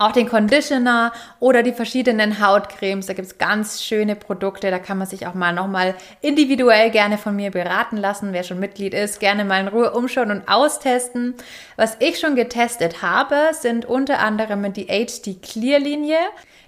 Auch 0.00 0.12
den 0.12 0.30
Conditioner 0.30 1.12
oder 1.40 1.62
die 1.62 1.74
verschiedenen 1.74 2.40
Hautcremes. 2.40 3.04
Da 3.04 3.12
gibt 3.12 3.28
es 3.28 3.36
ganz 3.36 3.82
schöne 3.82 4.16
Produkte. 4.16 4.70
Da 4.70 4.78
kann 4.78 4.96
man 4.96 5.06
sich 5.06 5.26
auch 5.26 5.34
mal 5.34 5.52
nochmal 5.52 5.94
individuell 6.22 6.88
gerne 6.90 7.18
von 7.18 7.36
mir 7.36 7.50
beraten 7.50 7.98
lassen. 7.98 8.32
Wer 8.32 8.42
schon 8.42 8.60
Mitglied 8.60 8.94
ist, 8.94 9.20
gerne 9.20 9.44
mal 9.44 9.60
in 9.60 9.68
Ruhe 9.68 9.90
umschauen 9.90 10.30
und 10.30 10.48
austesten. 10.48 11.34
Was 11.76 11.98
ich 12.00 12.18
schon 12.18 12.34
getestet 12.34 13.02
habe, 13.02 13.50
sind 13.52 13.84
unter 13.84 14.20
anderem 14.20 14.72
die 14.72 14.86
HD 14.86 15.42
Clear 15.42 15.78
Linie. 15.78 16.16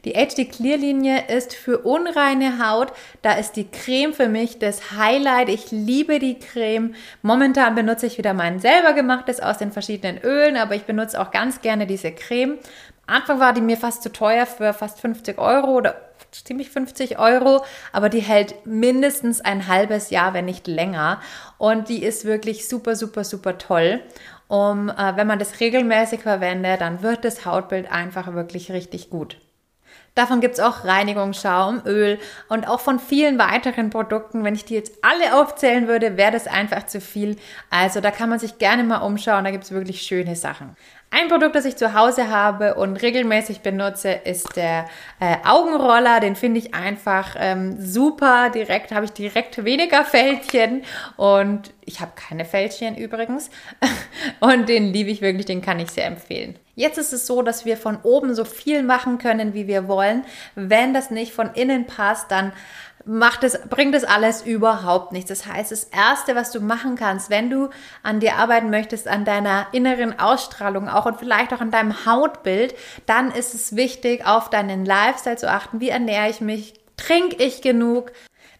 Die 0.04 0.12
HD 0.12 0.50
Clear 0.50 0.76
Linie 0.76 1.24
ist 1.28 1.54
für 1.54 1.78
unreine 1.78 2.58
Haut. 2.58 2.92
Da 3.22 3.34
ist 3.34 3.52
die 3.52 3.70
Creme 3.70 4.12
für 4.12 4.28
mich 4.28 4.58
das 4.58 4.90
Highlight. 4.92 5.48
Ich 5.48 5.70
liebe 5.70 6.18
die 6.18 6.38
Creme. 6.38 6.94
Momentan 7.22 7.76
benutze 7.76 8.06
ich 8.06 8.18
wieder 8.18 8.34
mein 8.34 8.58
selber 8.58 8.92
gemachtes 8.92 9.40
aus 9.40 9.58
den 9.58 9.70
verschiedenen 9.70 10.18
Ölen, 10.18 10.56
aber 10.56 10.74
ich 10.74 10.82
benutze 10.82 11.20
auch 11.20 11.30
ganz 11.30 11.62
gerne 11.62 11.86
diese 11.86 12.10
Creme. 12.10 12.58
Anfang 13.06 13.40
war 13.40 13.52
die 13.52 13.60
mir 13.60 13.76
fast 13.76 14.02
zu 14.02 14.12
teuer 14.12 14.46
für 14.46 14.72
fast 14.72 15.00
50 15.00 15.38
Euro 15.38 15.72
oder 15.72 15.96
ziemlich 16.30 16.70
50 16.70 17.18
Euro, 17.18 17.64
aber 17.92 18.08
die 18.08 18.20
hält 18.20 18.66
mindestens 18.66 19.40
ein 19.40 19.68
halbes 19.68 20.10
Jahr, 20.10 20.34
wenn 20.34 20.46
nicht 20.46 20.66
länger. 20.66 21.20
Und 21.58 21.88
die 21.88 22.02
ist 22.02 22.24
wirklich 22.24 22.68
super, 22.68 22.96
super, 22.96 23.24
super 23.24 23.58
toll. 23.58 24.00
Um, 24.48 24.90
äh, 24.90 25.16
wenn 25.16 25.26
man 25.26 25.38
das 25.38 25.60
regelmäßig 25.60 26.20
verwendet, 26.20 26.80
dann 26.80 27.02
wird 27.02 27.24
das 27.24 27.46
Hautbild 27.46 27.90
einfach 27.90 28.34
wirklich 28.34 28.70
richtig 28.70 29.08
gut. 29.08 29.38
Davon 30.14 30.42
gibt 30.42 30.54
es 30.54 30.60
auch 30.60 30.84
Reinigungsschaum, 30.84 31.82
Öl 31.86 32.18
und 32.50 32.68
auch 32.68 32.80
von 32.80 32.98
vielen 32.98 33.38
weiteren 33.38 33.88
Produkten. 33.88 34.44
Wenn 34.44 34.54
ich 34.54 34.66
die 34.66 34.74
jetzt 34.74 34.92
alle 35.02 35.40
aufzählen 35.40 35.88
würde, 35.88 36.18
wäre 36.18 36.32
das 36.32 36.46
einfach 36.46 36.84
zu 36.84 37.00
viel. 37.00 37.36
Also 37.70 38.02
da 38.02 38.10
kann 38.10 38.28
man 38.28 38.38
sich 38.38 38.58
gerne 38.58 38.84
mal 38.84 38.98
umschauen, 38.98 39.44
da 39.44 39.50
gibt 39.50 39.64
es 39.64 39.72
wirklich 39.72 40.02
schöne 40.02 40.36
Sachen. 40.36 40.76
Ein 41.14 41.28
Produkt, 41.28 41.54
das 41.54 41.66
ich 41.66 41.76
zu 41.76 41.92
Hause 41.92 42.30
habe 42.30 42.74
und 42.76 42.96
regelmäßig 42.96 43.60
benutze, 43.60 44.12
ist 44.12 44.56
der 44.56 44.86
äh, 45.20 45.36
Augenroller. 45.44 46.20
Den 46.20 46.36
finde 46.36 46.58
ich 46.58 46.72
einfach 46.72 47.36
ähm, 47.38 47.76
super. 47.78 48.48
Direkt 48.48 48.92
habe 48.92 49.04
ich 49.04 49.12
direkt 49.12 49.62
weniger 49.62 50.04
Fältchen 50.06 50.84
und 51.18 51.74
ich 51.82 52.00
habe 52.00 52.12
keine 52.16 52.46
Fältchen 52.46 52.96
übrigens. 52.96 53.50
und 54.40 54.70
den 54.70 54.90
liebe 54.90 55.10
ich 55.10 55.20
wirklich, 55.20 55.44
den 55.44 55.60
kann 55.60 55.80
ich 55.80 55.90
sehr 55.90 56.06
empfehlen. 56.06 56.58
Jetzt 56.76 56.96
ist 56.96 57.12
es 57.12 57.26
so, 57.26 57.42
dass 57.42 57.66
wir 57.66 57.76
von 57.76 57.98
oben 58.02 58.34
so 58.34 58.46
viel 58.46 58.82
machen 58.82 59.18
können, 59.18 59.52
wie 59.52 59.66
wir 59.66 59.88
wollen. 59.88 60.24
Wenn 60.54 60.94
das 60.94 61.10
nicht 61.10 61.34
von 61.34 61.50
innen 61.52 61.86
passt, 61.86 62.30
dann 62.30 62.54
macht 63.04 63.44
es, 63.44 63.58
bringt 63.68 63.94
es 63.94 64.04
alles 64.04 64.42
überhaupt 64.42 65.12
nichts. 65.12 65.28
Das 65.28 65.46
heißt, 65.46 65.72
das 65.72 65.84
erste, 65.84 66.34
was 66.34 66.52
du 66.52 66.60
machen 66.60 66.96
kannst, 66.96 67.30
wenn 67.30 67.50
du 67.50 67.70
an 68.02 68.20
dir 68.20 68.36
arbeiten 68.36 68.70
möchtest, 68.70 69.08
an 69.08 69.24
deiner 69.24 69.66
inneren 69.72 70.18
Ausstrahlung 70.18 70.88
auch 70.88 71.06
und 71.06 71.18
vielleicht 71.18 71.52
auch 71.52 71.60
an 71.60 71.70
deinem 71.70 72.06
Hautbild, 72.06 72.74
dann 73.06 73.30
ist 73.30 73.54
es 73.54 73.76
wichtig, 73.76 74.26
auf 74.26 74.50
deinen 74.50 74.84
Lifestyle 74.84 75.36
zu 75.36 75.50
achten. 75.50 75.80
Wie 75.80 75.90
ernähre 75.90 76.30
ich 76.30 76.40
mich? 76.40 76.74
Trinke 76.96 77.42
ich 77.42 77.62
genug? 77.62 78.12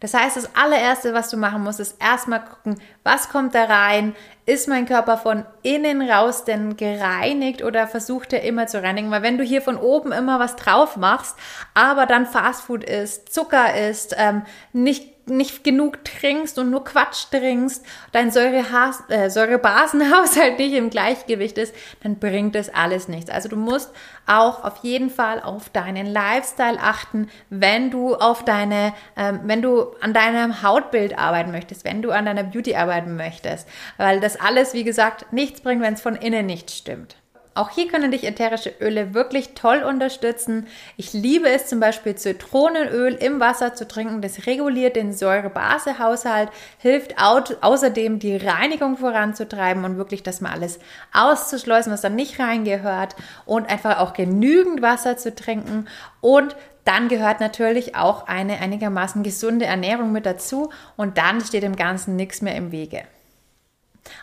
Das 0.03 0.15
heißt, 0.15 0.37
das 0.37 0.57
allererste, 0.57 1.15
was 1.15 1.31
du 1.31 1.37
machen 1.37 1.63
musst, 1.63 1.79
ist 1.79 2.03
erstmal 2.03 2.45
gucken, 2.45 2.81
was 3.05 3.29
kommt 3.29 3.55
da 3.55 3.67
rein? 3.67 4.17
Ist 4.47 4.67
mein 4.67 4.85
Körper 4.85 5.17
von 5.17 5.47
innen 5.63 6.03
raus 6.03 6.45
denn 6.45 6.77
gereinigt 6.77 7.63
oder 7.63 7.87
versucht 7.87 8.33
er 8.33 8.43
immer 8.43 8.67
zu 8.67 8.83
reinigen? 8.83 9.13
Weil 9.13 9.23
wenn 9.23 9.39
du 9.39 9.45
hier 9.45 9.63
von 9.63 9.77
oben 9.77 10.11
immer 10.11 10.41
was 10.41 10.57
drauf 10.57 10.97
machst, 10.97 11.37
aber 11.75 12.07
dann 12.07 12.27
Fastfood 12.27 12.83
isst, 12.83 13.33
Zucker 13.33 13.77
isst, 13.77 14.17
ähm, 14.19 14.43
nicht 14.73 15.12
nicht 15.27 15.65
genug 15.65 16.05
trinkst 16.05 16.59
und 16.59 16.71
nur 16.71 16.85
Quatsch 16.85 17.27
trinkst, 17.31 17.85
dein 18.13 18.31
Säurehas 18.31 19.03
äh, 19.09 19.31
Säurebasenhaushalt 19.31 20.59
nicht 20.59 20.75
im 20.75 20.91
Gleichgewicht 20.91 21.59
ist, 21.59 21.75
dann 22.03 22.19
bringt 22.19 22.55
das 22.55 22.69
alles 22.69 23.09
nichts. 23.09 23.31
Also 23.31 23.49
du 23.49 23.57
musst 23.57 23.93
auch 24.27 24.65
auf 24.65 24.79
jeden 24.83 25.11
Fall 25.11 25.41
auf 25.41 25.69
deinen 25.71 26.07
Lifestyle 26.07 26.79
achten, 26.81 27.29
wenn 27.51 27.91
du 27.91 28.15
auf 28.15 28.45
deine, 28.45 28.95
ähm, 29.17 29.41
wenn 29.45 29.63
du 29.63 29.93
an 30.01 30.13
deinem 30.13 30.63
Hautbild 30.63 31.19
arbeiten 31.19 31.53
möchtest, 31.53 31.85
wenn 31.85 32.03
du 32.03 32.11
an 32.11 32.27
deiner 32.27 32.45
Beauty 32.45 32.75
arbeiten 32.75 33.17
möchtest, 33.17 33.69
weil 33.97 34.21
das 34.21 34.41
alles, 34.41 34.75
wie 34.75 34.85
gesagt, 34.85 35.33
nichts 35.33 35.61
bringt, 35.61 35.83
wenn 35.83 35.95
es 35.95 36.03
von 36.03 36.17
innen 36.17 36.47
nicht 36.47 36.71
stimmt. 36.71 37.17
Auch 37.55 37.69
hier 37.69 37.89
können 37.89 38.11
dich 38.11 38.25
ätherische 38.25 38.73
Öle 38.81 39.13
wirklich 39.13 39.55
toll 39.55 39.83
unterstützen. 39.83 40.67
Ich 40.97 41.13
liebe 41.13 41.51
es 41.51 41.67
zum 41.67 41.81
Beispiel 41.81 42.15
Zitronenöl 42.15 43.15
im 43.15 43.41
Wasser 43.41 43.75
zu 43.75 43.87
trinken. 43.87 44.23
Das 44.23 44.47
reguliert 44.47 44.97
den 44.97 45.13
Säure-Base-Haushalt, 45.13 46.49
hilft 46.79 47.17
außerdem 47.19 48.19
die 48.19 48.37
Reinigung 48.37 48.97
voranzutreiben 48.97 49.85
und 49.85 49.99
wirklich 49.99 50.23
das 50.23 50.41
mal 50.41 50.53
alles 50.53 50.81
auszuschleusen, 51.13 51.93
was 51.93 52.01
da 52.01 52.09
nicht 52.09 52.41
reingehört 52.41 53.17
und 53.45 53.69
einfach 53.69 53.99
auch 53.99 54.15
genügend 54.15 54.81
Wasser 54.81 55.19
zu 55.19 55.35
trinken 55.35 55.87
und 56.23 56.57
dann 56.85 57.09
gehört 57.09 57.41
natürlich 57.41 57.95
auch 57.95 58.27
eine 58.27 58.59
einigermaßen 58.59 59.23
gesunde 59.23 59.67
Ernährung 59.67 60.11
mit 60.11 60.27
dazu 60.27 60.71
und 60.97 61.17
dann 61.19 61.41
steht 61.41 61.63
dem 61.63 61.77
Ganzen 61.77 62.17
nichts 62.17 62.43
mehr 62.43 62.57
im 62.57 62.73
Wege. 62.73 63.03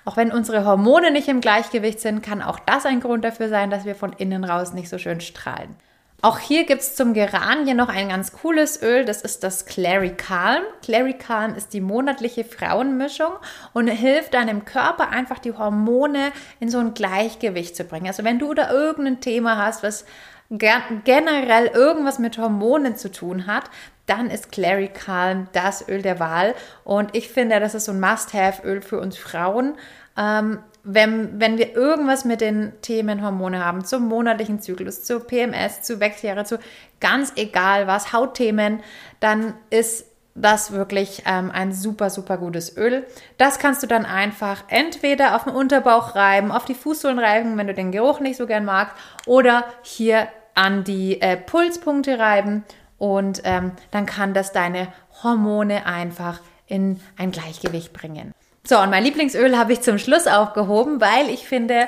Auch 0.06 0.18
wenn 0.18 0.32
unsere 0.32 0.66
Hormone 0.66 1.12
nicht 1.12 1.28
im 1.28 1.42
Gleichgewicht 1.42 2.00
sind, 2.00 2.22
kann 2.22 2.42
auch 2.42 2.60
das 2.60 2.86
ein 2.86 3.00
Grund 3.00 3.24
dafür 3.24 3.50
sein, 3.50 3.70
dass 3.70 3.86
wir 3.86 3.96
von 3.96 4.14
innen 4.14 4.44
raus 4.44 4.74
nicht 4.74 4.90
so 4.90 4.98
schön 4.98 5.22
strahlen. 5.22 5.76
Auch 6.22 6.38
hier 6.38 6.66
gibt 6.66 6.82
es 6.82 6.96
zum 6.96 7.14
Geranien 7.14 7.78
noch 7.78 7.88
ein 7.88 8.10
ganz 8.10 8.34
cooles 8.34 8.82
Öl, 8.84 9.06
das 9.06 9.22
ist 9.22 9.42
das 9.42 9.66
Clary 9.66 10.10
Calm. 10.10 10.64
Clary 10.84 11.14
Calm 11.14 11.56
ist 11.56 11.72
die 11.74 11.80
monatliche 11.80 12.44
Frauenmischung 12.44 13.32
und 13.72 13.88
hilft 13.88 14.34
deinem 14.34 14.66
Körper 14.66 15.10
einfach 15.12 15.40
die 15.40 15.54
Hormone 15.54 16.34
in 16.60 16.70
so 16.70 16.80
ein 16.80 16.94
Gleichgewicht 16.94 17.74
zu 17.74 17.86
bringen. 17.86 18.08
Also 18.08 18.26
wenn 18.26 18.38
du 18.38 18.54
da 18.54 18.70
irgendein 18.70 19.22
Thema 19.22 19.56
hast, 19.66 19.82
was 19.82 20.04
generell 20.50 21.68
irgendwas 21.68 22.20
mit 22.20 22.38
Hormonen 22.38 22.96
zu 22.96 23.12
tun 23.12 23.46
hat, 23.46 23.66
dann 24.08 24.32
ist 24.32 24.52
Clary 24.52 24.88
Calm 24.88 25.48
das 25.54 25.88
Öl 25.88 26.02
der 26.02 26.20
Wahl. 26.20 26.56
Und 26.84 27.16
ich 27.16 27.30
finde, 27.30 27.60
das 27.60 27.76
ist 27.76 27.86
so 27.86 27.92
ein 27.92 28.00
Must-Have-Öl 28.00 28.82
für 28.82 29.00
uns 29.00 29.18
Frauen. 29.18 29.76
Ähm, 30.18 30.60
wenn, 30.84 31.40
wenn 31.40 31.58
wir 31.60 31.76
irgendwas 31.76 32.26
mit 32.26 32.42
den 32.42 32.74
Themen 32.82 33.24
Hormone 33.24 33.64
haben, 33.64 33.86
zum 33.86 34.08
monatlichen 34.08 34.60
Zyklus, 34.60 35.04
zu 35.04 35.20
PMS, 35.20 35.84
zu 35.84 36.00
Wechseljahre, 36.00 36.46
zu 36.46 36.58
ganz 37.00 37.34
egal 37.36 37.86
was, 37.86 38.12
Hautthemen, 38.12 38.82
dann 39.20 39.54
ist 39.70 40.06
das 40.36 40.72
wirklich 40.72 41.24
ähm, 41.26 41.52
ein 41.52 41.74
super, 41.74 42.10
super 42.10 42.38
gutes 42.38 42.78
Öl. 42.78 43.06
Das 43.38 43.60
kannst 43.60 43.84
du 43.84 43.88
dann 43.88 44.06
einfach 44.06 44.64
entweder 44.70 45.36
auf 45.36 45.44
den 45.44 45.54
Unterbauch 45.54 46.16
reiben, 46.16 46.52
auf 46.52 46.66
die 46.66 46.76
Fußsohlen 46.76 47.20
reiben, 47.20 47.58
wenn 47.58 47.68
du 47.68 47.74
den 47.74 47.92
Geruch 47.92 48.20
nicht 48.20 48.38
so 48.38 48.48
gern 48.48 48.66
magst, 48.66 48.96
oder 49.26 49.66
hier 49.82 50.28
an 50.56 50.84
die 50.84 51.22
äh, 51.22 51.38
Pulspunkte 51.38 52.20
reiben 52.20 52.64
und 52.98 53.42
ähm, 53.46 53.72
dann 53.92 54.06
kann 54.06 54.34
das 54.34 54.52
deine 54.52 54.88
Hormone 55.24 55.86
einfach 55.86 56.42
in 56.68 57.00
ein 57.18 57.32
Gleichgewicht 57.32 57.94
bringen. 57.94 58.34
So, 58.70 58.78
und 58.78 58.92
mein 58.92 59.04
Lieblingsöl 59.04 59.58
habe 59.58 59.74
ich 59.74 59.82
zum 59.82 59.98
Schluss 59.98 60.28
aufgehoben, 60.28 61.02
weil 61.02 61.30
ich 61.30 61.48
finde, 61.48 61.88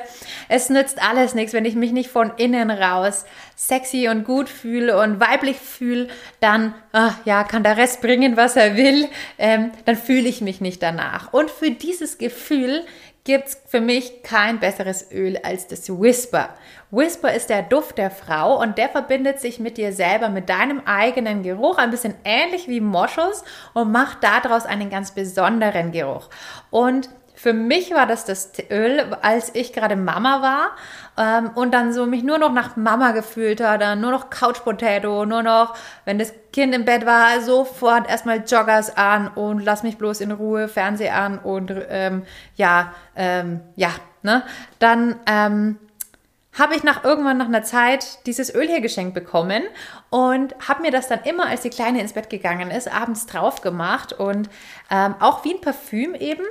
es 0.50 0.70
nützt 0.70 1.00
alles 1.00 1.36
nichts, 1.36 1.54
wenn 1.54 1.66
ich 1.66 1.76
mich 1.76 1.92
nicht 1.92 2.10
von 2.10 2.32
innen 2.38 2.72
raus 2.72 3.26
sexy 3.56 4.08
und 4.08 4.24
gut 4.24 4.50
fühle 4.50 4.98
und 5.00 5.20
weiblich 5.20 5.58
fühle, 5.58 6.08
dann 6.40 6.74
ach, 6.92 7.18
ja, 7.26 7.44
kann 7.44 7.64
der 7.64 7.78
Rest 7.78 8.02
bringen, 8.02 8.36
was 8.36 8.56
er 8.56 8.78
will, 8.78 9.08
ähm, 9.38 9.72
dann 9.86 9.96
fühle 9.96 10.28
ich 10.28 10.42
mich 10.42 10.60
nicht 10.60 10.82
danach. 10.82 11.34
Und 11.34 11.52
für 11.52 11.70
dieses 11.70 12.18
Gefühl 12.18 12.84
gibt 13.24 13.50
es 13.50 13.62
für 13.68 13.82
mich 13.82 14.24
kein 14.24 14.60
besseres 14.60 15.12
Öl 15.12 15.38
als 15.44 15.68
das 15.68 15.90
Whisper. 15.90 16.50
Whisper 16.90 17.34
ist 17.34 17.50
der 17.50 17.62
Duft 17.62 17.98
der 17.98 18.12
Frau 18.12 18.60
und 18.60 18.78
der 18.78 18.90
verbindet 18.90 19.40
sich 19.40 19.60
mit 19.60 19.78
dir 19.78 19.94
selber, 19.94 20.30
mit 20.30 20.50
deinem 20.50 20.82
eigenen 20.86 21.44
Geruch, 21.44 21.78
ein 21.78 21.92
bisschen 21.92 22.16
ähnlich 22.24 22.68
wie 22.68 22.82
Moschus 22.82 23.44
und 23.74 23.92
macht 23.92 24.24
daraus 24.24 24.66
einen 24.66 24.90
ganz 24.90 25.12
besonderen 25.12 25.92
Geruch. 25.92 26.30
Und 26.72 27.10
für 27.42 27.54
mich 27.54 27.92
war 27.92 28.06
das 28.06 28.26
das 28.26 28.52
Öl, 28.70 29.18
als 29.24 29.56
ich 29.56 29.74
gerade 29.74 29.96
Mama 29.96 30.44
war 30.44 30.76
ähm, 31.18 31.50
und 31.56 31.74
dann 31.74 31.92
so 31.92 32.06
mich 32.06 32.22
nur 32.22 32.38
noch 32.38 32.52
nach 32.52 32.76
Mama 32.76 33.14
gefühlt 33.14 33.60
dann 33.60 34.00
nur 34.00 34.12
noch 34.12 34.30
Couch 34.30 34.64
Potato, 34.64 35.26
nur 35.26 35.42
noch, 35.42 35.76
wenn 36.06 36.20
das 36.20 36.34
Kind 36.54 36.76
im 36.76 36.86
Bett 36.86 37.04
war, 37.08 37.42
sofort 37.42 38.08
erstmal 38.08 38.44
Joggers 38.46 38.96
an 38.96 39.28
und 39.30 39.66
lass 39.66 39.82
mich 39.82 39.98
bloß 39.98 40.22
in 40.22 40.32
Ruhe, 40.32 40.68
Fernseher 40.68 41.16
an 41.16 41.40
und 41.40 41.74
ähm, 41.90 42.22
ja, 42.58 42.94
ähm, 43.16 43.62
ja, 43.76 43.90
ne? 44.22 44.44
Dann 44.78 45.16
ähm, 45.26 45.80
habe 46.60 46.76
ich 46.76 46.84
nach 46.84 47.04
irgendwann 47.04 47.38
nach 47.38 47.48
einer 47.48 47.64
Zeit 47.64 48.24
dieses 48.28 48.54
Öl 48.54 48.68
hier 48.68 48.82
geschenkt 48.82 49.16
bekommen 49.16 49.64
und 50.12 50.54
habe 50.68 50.84
mir 50.84 50.92
das 50.92 51.08
dann 51.08 51.22
immer, 51.24 51.48
als 51.48 51.62
die 51.62 51.72
Kleine 51.72 52.02
ins 52.02 52.14
Bett 52.14 52.30
gegangen 52.30 52.70
ist, 52.70 52.94
abends 52.94 53.26
drauf 53.26 53.62
gemacht 53.62 54.14
und 54.14 54.48
ähm, 54.92 55.16
auch 55.20 55.44
wie 55.44 55.56
ein 55.56 55.62
Parfüm 55.62 56.14
eben. 56.14 56.44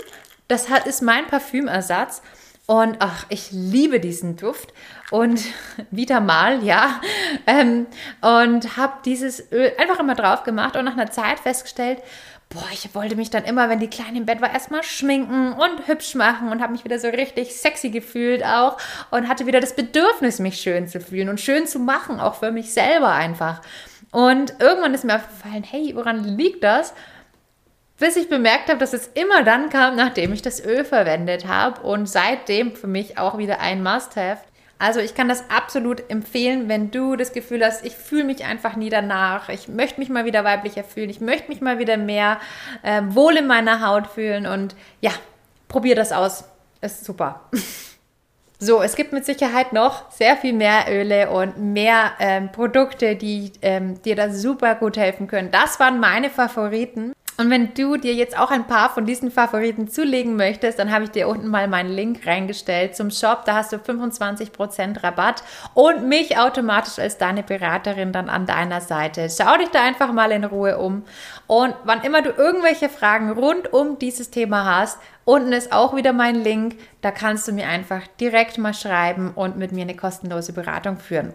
Das 0.50 0.66
ist 0.84 1.00
mein 1.00 1.28
Parfümersatz. 1.28 2.22
Und 2.66 2.96
ach, 2.98 3.24
ich 3.28 3.50
liebe 3.52 4.00
diesen 4.00 4.36
Duft 4.36 4.72
und 5.12 5.40
wieder 5.92 6.20
mal, 6.20 6.62
ja. 6.64 7.00
Ähm, 7.46 7.86
und 8.20 8.76
habe 8.76 8.94
dieses 9.04 9.52
Öl 9.52 9.72
einfach 9.78 10.00
immer 10.00 10.16
drauf 10.16 10.42
gemacht 10.42 10.76
und 10.76 10.84
nach 10.84 10.94
einer 10.94 11.10
Zeit 11.10 11.38
festgestellt, 11.38 12.00
boah, 12.48 12.66
ich 12.72 12.92
wollte 12.96 13.14
mich 13.14 13.30
dann 13.30 13.44
immer, 13.44 13.68
wenn 13.68 13.78
die 13.78 13.90
Kleine 13.90 14.18
im 14.18 14.26
Bett 14.26 14.40
war, 14.40 14.52
erstmal 14.52 14.82
schminken 14.82 15.52
und 15.52 15.86
hübsch 15.86 16.16
machen 16.16 16.50
und 16.50 16.60
habe 16.60 16.72
mich 16.72 16.84
wieder 16.84 16.98
so 16.98 17.08
richtig 17.08 17.54
sexy 17.54 17.90
gefühlt 17.90 18.44
auch 18.44 18.76
und 19.12 19.28
hatte 19.28 19.46
wieder 19.46 19.60
das 19.60 19.76
Bedürfnis, 19.76 20.40
mich 20.40 20.60
schön 20.60 20.88
zu 20.88 21.00
fühlen 21.00 21.28
und 21.28 21.40
schön 21.40 21.68
zu 21.68 21.78
machen, 21.78 22.18
auch 22.18 22.34
für 22.34 22.50
mich 22.50 22.72
selber 22.72 23.12
einfach. 23.12 23.62
Und 24.10 24.54
irgendwann 24.58 24.94
ist 24.94 25.04
mir 25.04 25.14
aufgefallen, 25.14 25.62
hey, 25.62 25.92
woran 25.94 26.24
liegt 26.24 26.64
das? 26.64 26.92
Bis 28.00 28.16
ich 28.16 28.30
bemerkt 28.30 28.70
habe, 28.70 28.80
dass 28.80 28.94
es 28.94 29.08
immer 29.08 29.44
dann 29.44 29.68
kam, 29.68 29.94
nachdem 29.94 30.32
ich 30.32 30.40
das 30.40 30.64
Öl 30.64 30.86
verwendet 30.86 31.46
habe 31.46 31.82
und 31.82 32.08
seitdem 32.08 32.74
für 32.74 32.86
mich 32.86 33.18
auch 33.18 33.36
wieder 33.36 33.60
ein 33.60 33.82
Must-Have. 33.82 34.40
Also 34.78 35.00
ich 35.00 35.14
kann 35.14 35.28
das 35.28 35.44
absolut 35.50 36.08
empfehlen, 36.08 36.70
wenn 36.70 36.90
du 36.90 37.14
das 37.14 37.34
Gefühl 37.34 37.62
hast, 37.62 37.84
ich 37.84 37.94
fühle 37.94 38.24
mich 38.24 38.46
einfach 38.46 38.74
nie 38.74 38.88
danach, 38.88 39.50
ich 39.50 39.68
möchte 39.68 40.00
mich 40.00 40.08
mal 40.08 40.24
wieder 40.24 40.42
weiblicher 40.44 40.82
fühlen, 40.82 41.10
ich 41.10 41.20
möchte 41.20 41.50
mich 41.50 41.60
mal 41.60 41.78
wieder 41.78 41.98
mehr 41.98 42.40
äh, 42.82 43.02
wohl 43.08 43.36
in 43.36 43.46
meiner 43.46 43.86
Haut 43.86 44.06
fühlen 44.06 44.46
und 44.46 44.74
ja, 45.02 45.12
probier 45.68 45.94
das 45.94 46.10
aus. 46.12 46.44
Ist 46.80 47.04
super. 47.04 47.42
So, 48.62 48.82
es 48.82 48.94
gibt 48.94 49.14
mit 49.14 49.24
Sicherheit 49.24 49.72
noch 49.72 50.10
sehr 50.10 50.36
viel 50.36 50.52
mehr 50.52 50.84
Öle 50.90 51.30
und 51.30 51.56
mehr 51.56 52.12
ähm, 52.18 52.52
Produkte, 52.52 53.16
die 53.16 53.52
ähm, 53.62 54.02
dir 54.02 54.14
da 54.14 54.28
super 54.28 54.74
gut 54.74 54.98
helfen 54.98 55.28
können. 55.28 55.50
Das 55.50 55.80
waren 55.80 55.98
meine 55.98 56.28
Favoriten. 56.28 57.14
Und 57.40 57.48
wenn 57.48 57.72
du 57.72 57.96
dir 57.96 58.12
jetzt 58.12 58.38
auch 58.38 58.50
ein 58.50 58.66
paar 58.66 58.90
von 58.90 59.06
diesen 59.06 59.30
Favoriten 59.30 59.88
zulegen 59.88 60.36
möchtest, 60.36 60.78
dann 60.78 60.92
habe 60.92 61.04
ich 61.04 61.10
dir 61.10 61.26
unten 61.26 61.48
mal 61.48 61.68
meinen 61.68 61.90
Link 61.90 62.26
reingestellt 62.26 62.94
zum 62.94 63.10
Shop. 63.10 63.46
Da 63.46 63.54
hast 63.54 63.72
du 63.72 63.78
25% 63.78 65.02
Rabatt 65.02 65.42
und 65.72 66.06
mich 66.06 66.36
automatisch 66.36 66.98
als 66.98 67.16
deine 67.16 67.42
Beraterin 67.42 68.12
dann 68.12 68.28
an 68.28 68.44
deiner 68.44 68.82
Seite. 68.82 69.26
Schau 69.30 69.56
dich 69.56 69.70
da 69.70 69.82
einfach 69.82 70.12
mal 70.12 70.32
in 70.32 70.44
Ruhe 70.44 70.76
um. 70.76 71.02
Und 71.46 71.74
wann 71.84 72.02
immer 72.02 72.20
du 72.20 72.28
irgendwelche 72.28 72.90
Fragen 72.90 73.30
rund 73.30 73.72
um 73.72 73.98
dieses 73.98 74.28
Thema 74.28 74.66
hast, 74.66 74.98
unten 75.24 75.54
ist 75.54 75.72
auch 75.72 75.96
wieder 75.96 76.12
mein 76.12 76.34
Link. 76.34 76.76
Da 77.00 77.10
kannst 77.10 77.48
du 77.48 77.52
mir 77.52 77.68
einfach 77.68 78.06
direkt 78.20 78.58
mal 78.58 78.74
schreiben 78.74 79.32
und 79.34 79.56
mit 79.56 79.72
mir 79.72 79.84
eine 79.84 79.96
kostenlose 79.96 80.52
Beratung 80.52 80.98
führen. 80.98 81.32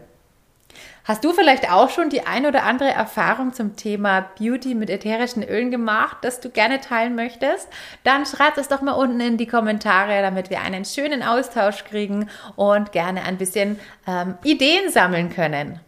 Hast 1.05 1.23
du 1.23 1.33
vielleicht 1.33 1.71
auch 1.71 1.91
schon 1.91 2.09
die 2.09 2.25
ein 2.25 2.47
oder 2.47 2.63
andere 2.63 2.89
Erfahrung 2.89 3.53
zum 3.53 3.75
Thema 3.75 4.21
Beauty 4.39 4.73
mit 4.73 4.89
ätherischen 4.89 5.43
Ölen 5.43 5.69
gemacht, 5.69 6.17
das 6.21 6.41
du 6.41 6.49
gerne 6.49 6.81
teilen 6.81 7.13
möchtest? 7.13 7.67
Dann 8.03 8.25
schreib 8.25 8.57
es 8.57 8.69
doch 8.69 8.81
mal 8.81 8.93
unten 8.93 9.19
in 9.19 9.37
die 9.37 9.45
Kommentare, 9.45 10.23
damit 10.23 10.49
wir 10.49 10.61
einen 10.61 10.83
schönen 10.83 11.21
Austausch 11.21 11.83
kriegen 11.83 12.27
und 12.55 12.91
gerne 12.91 13.21
ein 13.21 13.37
bisschen 13.37 13.79
ähm, 14.07 14.39
Ideen 14.43 14.89
sammeln 14.89 15.29
können. 15.29 15.79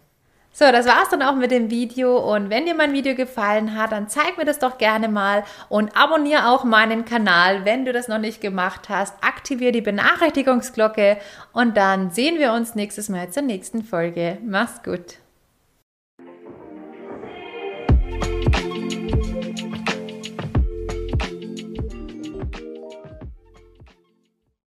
So, 0.60 0.72
das 0.72 0.88
war's 0.88 1.10
dann 1.10 1.22
auch 1.22 1.36
mit 1.36 1.52
dem 1.52 1.70
Video 1.70 2.18
und 2.18 2.50
wenn 2.50 2.66
dir 2.66 2.74
mein 2.74 2.92
Video 2.92 3.14
gefallen 3.14 3.78
hat, 3.78 3.92
dann 3.92 4.10
zeig 4.10 4.40
mir 4.40 4.44
das 4.44 4.58
doch 4.58 4.80
gerne 4.80 5.08
mal 5.08 5.44
und 5.70 5.96
abonniere 5.96 6.48
auch 6.48 6.64
meinen 6.64 7.06
Kanal, 7.06 7.64
wenn 7.64 7.86
du 7.86 7.94
das 7.94 8.08
noch 8.08 8.18
nicht 8.18 8.42
gemacht 8.42 8.90
hast. 8.90 9.14
Aktiviere 9.24 9.72
die 9.72 9.82
Benachrichtigungsglocke 9.82 11.18
und 11.54 11.78
dann 11.78 12.10
sehen 12.10 12.40
wir 12.40 12.54
uns 12.54 12.74
nächstes 12.74 13.08
Mal 13.08 13.30
zur 13.30 13.44
nächsten 13.44 13.84
Folge. 13.84 14.40
Mach's 14.44 14.82
gut. 14.82 15.20